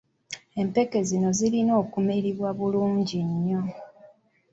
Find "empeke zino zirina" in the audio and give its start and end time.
0.61-1.73